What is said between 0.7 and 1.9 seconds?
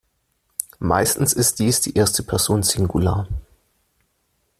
Meistens ist dies